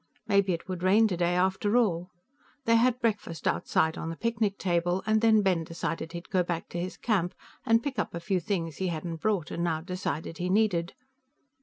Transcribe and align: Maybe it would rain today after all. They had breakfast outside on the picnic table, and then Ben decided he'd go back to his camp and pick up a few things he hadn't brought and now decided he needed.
Maybe 0.27 0.53
it 0.53 0.67
would 0.67 0.81
rain 0.81 1.07
today 1.07 1.35
after 1.35 1.77
all. 1.77 2.09
They 2.65 2.77
had 2.77 2.99
breakfast 2.99 3.47
outside 3.47 3.99
on 3.99 4.09
the 4.09 4.15
picnic 4.15 4.57
table, 4.57 5.03
and 5.05 5.21
then 5.21 5.43
Ben 5.43 5.63
decided 5.63 6.13
he'd 6.13 6.31
go 6.31 6.41
back 6.41 6.69
to 6.69 6.79
his 6.79 6.97
camp 6.97 7.35
and 7.67 7.83
pick 7.83 7.99
up 7.99 8.15
a 8.15 8.19
few 8.19 8.39
things 8.39 8.77
he 8.77 8.87
hadn't 8.87 9.17
brought 9.21 9.51
and 9.51 9.63
now 9.63 9.79
decided 9.81 10.39
he 10.39 10.49
needed. 10.49 10.95